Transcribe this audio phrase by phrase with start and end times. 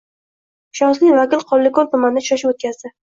[0.75, 2.91] Ishonchli vakil Qonliko‘l tumanida uchrashuv o‘tkazdi